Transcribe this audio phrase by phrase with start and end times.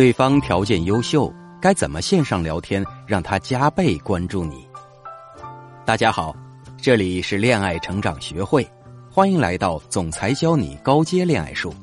[0.00, 1.30] 对方条件优秀，
[1.60, 4.66] 该怎么线上聊天让他加倍关注你？
[5.84, 6.34] 大家好，
[6.80, 8.66] 这里是恋爱成长学会，
[9.10, 11.74] 欢迎来到总裁教你高阶恋爱术。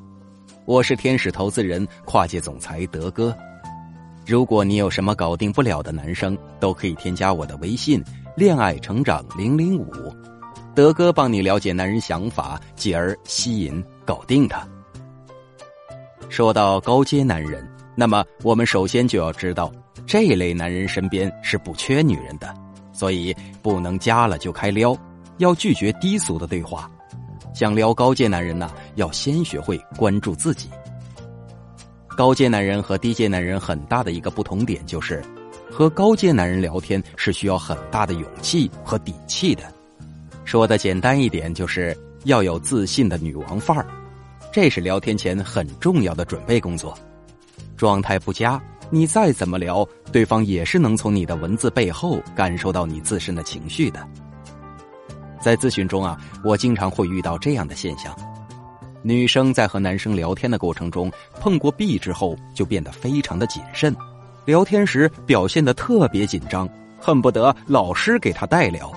[0.65, 3.37] 我是天使投资人、跨界总裁德哥。
[4.25, 8.03] 如果你有什么搞定不了的男生，都可以添加我的微信
[8.35, 10.11] “恋爱成长零零五”，
[10.73, 14.67] 德哥帮你了解男人想法，继而吸引搞定他。
[16.29, 17.63] 说到高阶男人，
[17.99, 19.73] 那么我们首先就要知道，
[20.05, 22.53] 这类男人身边是不缺女人的，
[22.93, 24.95] 所以不能加了就开撩，
[25.39, 26.87] 要拒绝低俗的对话。
[27.55, 30.69] 想撩高阶男人呢，要先学会关注自己。
[32.15, 35.23] 高阶男人和低阶男人很大的一个不同点就是，
[35.67, 39.63] 和高阶男人聊天是需要很大的勇气和底气的。
[40.45, 43.87] 说的简单一点，就是要有自信的女王范儿，
[44.53, 46.95] 这是聊天前很重要的准备工作。
[47.77, 54.05] 状态不佳，你再怎么聊，对方也是能从你的文字背后感受到你自身的情绪的。
[55.39, 58.13] 在咨询中啊，我经常会遇到这样的现象。
[59.03, 63.95] 女生在和男生聊天的过程中碰过壁之后，就变得非常的谨慎，
[64.43, 66.67] 聊天时表现的特别紧张，
[66.99, 68.91] 恨不得老师给她代聊，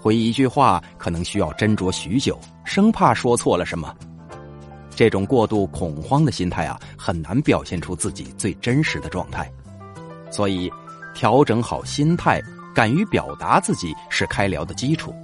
[0.00, 3.94] 回一句话可能需要斟酌许久，生怕说错了什么。
[5.00, 9.50] 这种过度恐慌的心态啊，很难表现出自己最真实的状态。
[10.30, 10.70] 所以，
[11.14, 12.38] 调整好心态，
[12.74, 15.14] 敢于表达自己是开聊的基础。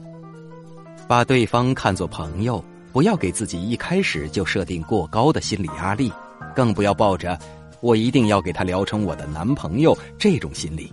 [1.06, 2.64] 把对方看作朋友。
[2.90, 6.10] 不要给自己一开始就设定过高的心理压力，
[6.54, 7.38] 更不要抱着
[7.82, 10.90] “我一定要给他聊成我的男朋友”这种心理。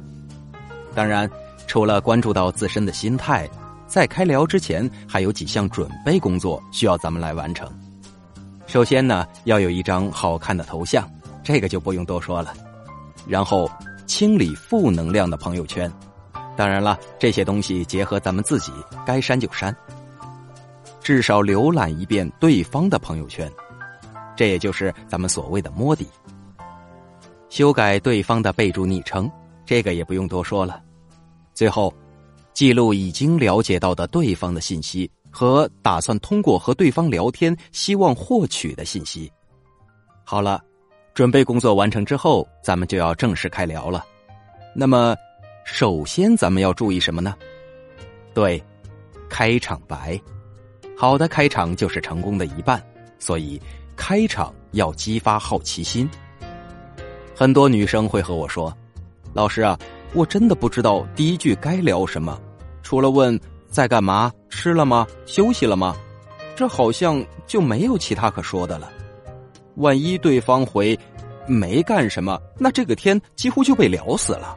[0.93, 1.31] 当然，
[1.65, 3.49] 除了关注到自身的心态，
[3.87, 7.71] 在开聊之前还有几项准备工作需要咱们来完成。
[8.73, 11.07] 首先呢，要有一张好看的头像，
[11.43, 12.55] 这个就不用多说了。
[13.27, 13.69] 然后，
[14.07, 15.93] 清理负能量的朋友圈。
[16.57, 18.71] 当然了，这些东西结合咱们自己，
[19.05, 19.75] 该删就删。
[21.01, 23.47] 至少浏览一遍对方的朋友圈，
[24.35, 26.07] 这也就是咱们所谓的摸底。
[27.49, 29.29] 修改对方的备注昵称，
[29.67, 30.81] 这个也不用多说了。
[31.53, 31.93] 最后，
[32.55, 39.29] 记录已经了解到的对方的信息和打算通过和对方聊天希望获取的信息。
[40.23, 40.61] 好了，
[41.15, 44.05] 准备工作完成之后，咱们就要正式开聊了。
[44.75, 45.15] 那么，
[45.65, 47.35] 首先咱们要注意什么呢？
[48.33, 48.63] 对，
[49.27, 50.21] 开场白。
[50.95, 52.81] 好的开场就是成功的一半，
[53.17, 53.59] 所以
[53.95, 56.07] 开场要激发好奇心。
[57.35, 58.71] 很多女生会和我说
[59.33, 59.77] ：“老师啊，
[60.13, 62.39] 我真的不知道第一句该聊什么，
[62.83, 63.37] 除了问
[63.73, 65.95] 在干嘛、吃了吗、休息了吗，
[66.55, 68.87] 这好像就没有其他可说的了。
[69.77, 70.97] 万一对方回
[71.47, 74.55] 没干什么，那这个天几乎就被聊死了。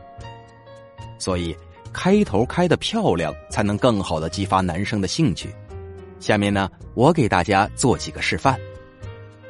[1.18, 1.56] 所以
[1.94, 5.48] 开头开的漂亮，才能更好的激发男生的兴趣。”
[6.20, 8.54] 下面呢，我给大家做几个示范。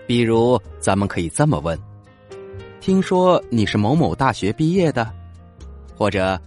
[0.06, 1.76] 比如，咱们可以这么问
[2.81, 5.12] ：“听说你是某某大学毕业的？”
[5.99, 6.41] 或者，“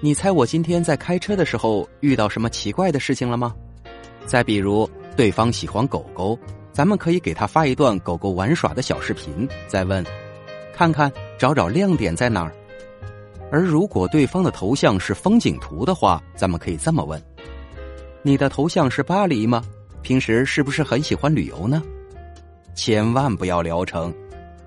[0.00, 3.54] 你猜我今天在开车的时候遇到什么奇怪的事情了吗？”
[4.26, 6.38] 再比如，对方喜欢狗狗，
[6.72, 10.04] 咱们可以给他发一段狗狗玩耍的小视频，再问
[10.74, 12.52] ：“看看，找找亮点在哪儿？”
[13.50, 17.22] 而如果对方的头像是风景图的话，咱们可以这么问。
[18.22, 19.62] 你的头像是巴黎吗？
[20.02, 21.80] 平时是不是很喜欢旅游呢？
[22.74, 24.12] 千万不要聊成。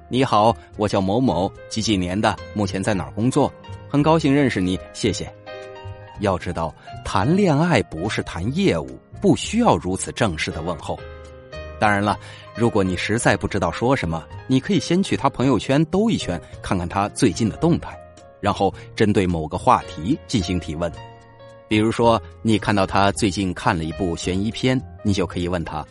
[0.08, 3.52] 你好，我叫某某，几几年的，目前在哪儿工作？
[3.90, 5.28] 很高兴认识你，谢谢。
[6.20, 6.74] 要知道，
[7.04, 11.00] 谈恋爱不是谈业务，不需要如此正式的问候。
[11.80, 12.16] 当然了，
[12.56, 17.98] 如果你实在不知道说什么，你可以先去他朋友圈兜一圈，看看他最近的动态，
[18.40, 20.92] 然后针对某个话题进行提问。
[21.68, 25.84] 比如说，你看到他最近看了一部悬疑片，你就可以问他：“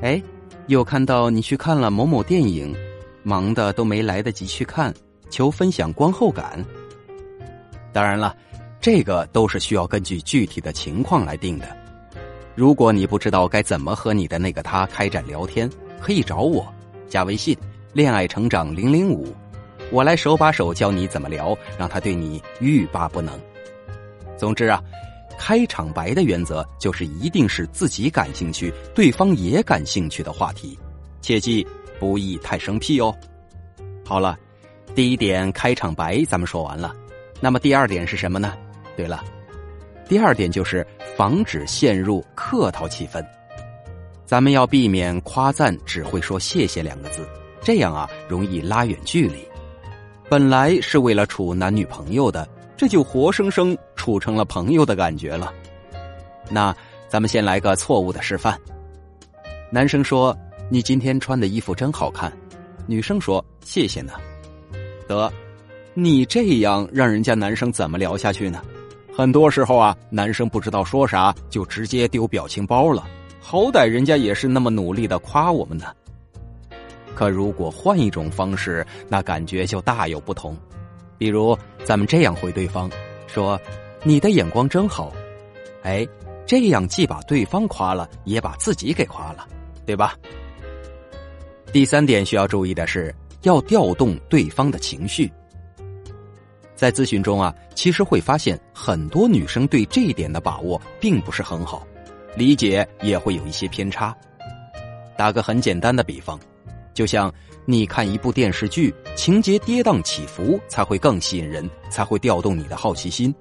[0.00, 0.22] 哎，
[0.68, 2.72] 又看到你去看了某某电影，
[3.24, 4.94] 忙的都没来得及去看，
[5.30, 6.64] 求分享观后感。”
[7.92, 8.34] 当然了，
[8.80, 11.76] 这个都是需要根据具体的情况来定的。
[12.54, 16.66] 如果你不知道该怎么和你的那个他开展聊天，可以找我，
[17.08, 17.56] 加微信
[17.92, 19.34] “恋爱成长零零五”，
[19.92, 23.38] 我来手把手教你怎么聊，让他对你欲罢不能。
[24.36, 24.82] 总之啊。
[25.38, 30.78] 开场白的原则就是一定是自己感兴趣、对方也感兴趣的话题，
[31.20, 31.66] 切记
[31.98, 33.12] 不宜太生僻哦。
[34.04, 34.38] 好了，
[34.94, 36.94] 第一点开场白咱们说完了，
[37.42, 38.56] 那么第二点是什么呢？
[38.96, 39.24] 对了，
[40.08, 40.86] 第二点就是
[41.16, 43.20] 防止陷入客套气氛，
[44.24, 47.28] 咱们要避免夸赞只会说谢谢两个字，
[47.60, 49.44] 这样啊容易拉远距离。
[50.30, 55.52] 本来是为了处男女朋友的，这就活生生处成了朋友的感觉了。
[56.48, 56.74] 那
[57.08, 58.56] 咱们先来个错误的示范。
[59.68, 60.36] 男生说
[60.70, 62.32] ：“你今天穿的衣服真好看。”
[62.86, 64.12] 女生说：“谢谢呢。”
[65.08, 65.30] 得，
[65.94, 68.62] 你这样让人家男生怎么聊下去呢？
[69.14, 73.06] 很多时候啊，男生不知道说啥，就直接丢表情包了。
[73.40, 75.86] 好歹人家也是那么努力的夸我们呢。
[77.14, 80.56] 可如果换一种方式，那感觉就大有不同。
[81.18, 82.90] 比如，咱们这样回对方，
[83.26, 83.60] 说
[84.02, 85.12] ：“你的眼光真好。”
[85.84, 86.08] 哎，
[86.46, 89.46] 这样既把对方夸了，也把自己给夸了，
[89.84, 90.16] 对吧？
[91.70, 95.30] 第三点需要注意的是，要调动对方的情绪。
[96.82, 101.86] 在咨询中啊，其实会发现很多女生对这一点的把握并不是很好，
[102.34, 104.12] 理解也会有一些偏差。
[105.16, 106.36] 打个很简单的比方。
[106.92, 107.32] 就像
[107.66, 113.32] 你看一部电视剧，情节跌宕起伏才会更吸引人，才会调动你的好奇心。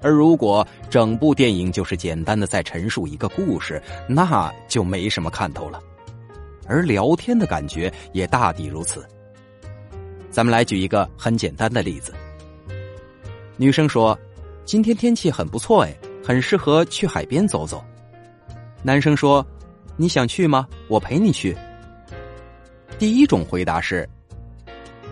[0.00, 5.80] 而如果整部电影就是简单的在陈述一个故事，那就没什么看头了。
[6.68, 9.04] 而聊天的感觉也大抵如此。
[10.30, 12.14] 咱们来举一个很简单的例子。
[13.60, 14.16] 女生说
[14.64, 15.92] ：“今天天气很不错，哎，
[16.24, 17.84] 很适合去海边走走。”
[18.84, 19.44] 男生说
[19.98, 20.66] ：“你想去吗？
[20.86, 21.56] 我陪你去。”
[23.00, 24.08] 第一种回答是：“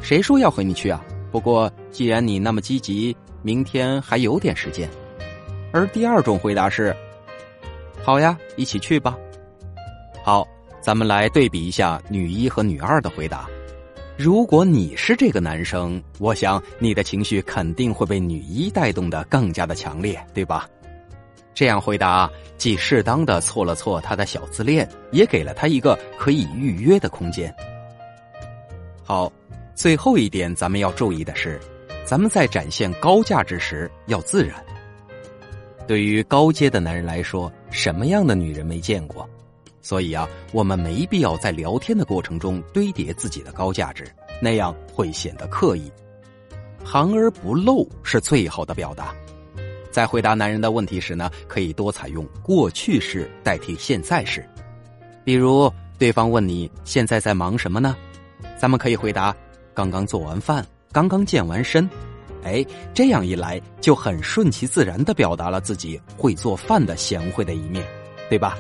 [0.01, 1.05] 谁说要和你去啊？
[1.33, 4.89] 不过既然你那么积极，明天还有点时间。”
[5.73, 6.95] 而第二种回答是
[8.01, 9.19] ：“好呀，一起去吧。”
[10.23, 10.47] 好，
[10.81, 13.49] 咱们来对比一下女一和女二的回答。
[14.17, 20.67] 如果你是这个男生，我想你的情绪肯定会被女一带动的更加的强烈，对吧？
[21.53, 27.55] 这样回答既适当的挫了挫他的小自恋，也给了他一个可以预约的空间。
[29.05, 29.31] 好，
[29.75, 31.61] 最后一点咱们要注意的是，
[32.07, 34.57] 咱们在展现高价值时要自然。
[35.87, 39.29] 对于高阶的男人来说，什么样的女人没见过？
[39.87, 44.05] 所以啊，我们没必要在聊天的过程中堆叠自己的高价值，
[44.43, 45.89] 那样会显得刻意。
[46.85, 49.15] 含而不露是最好的表达。
[49.93, 54.45] 在回答男人的问题时呢，可以多采用过去式代替现在式。
[55.23, 57.97] 比如，对方问你现在在忙什么呢？
[58.59, 59.33] 咱们可以回答：
[59.73, 61.89] 刚刚做完饭，刚刚健完身。
[62.43, 67.87] 哎，这样一来就很顺其自然的表达了自己会做饭的贤惠的一面，
[68.29, 68.59] 对吧？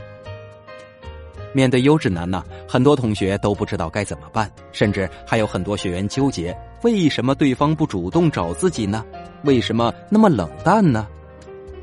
[1.52, 9.04] 面对优质男呢，很多同学都不知道该怎么办，甚至还有很多学员纠结：为什么对方不主动找自己呢？
[9.44, 11.06] 为什么那么冷淡呢？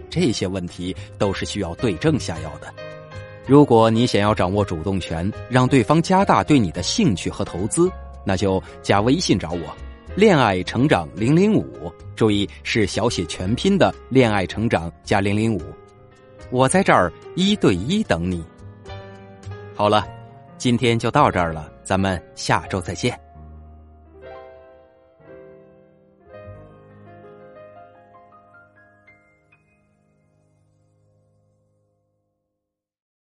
[0.10, 2.72] 这些问题都是需要对症下药的。
[3.48, 7.92] 如果你想要掌握主动权，让对方加大对你的兴趣和投资，
[8.24, 9.76] 那就加微信找我，
[10.16, 15.62] 恋爱成长零零五，注意是小写全拼的恋爱成长加零零五，
[16.52, 18.44] 我在这儿一对一等你。
[19.76, 20.08] 好了，
[20.58, 23.23] 今天就到这儿了，咱们下周再见。